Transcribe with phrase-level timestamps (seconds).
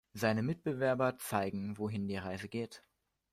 [0.15, 2.81] Seine Mitbewerber zeigen, wohin die Reise geht.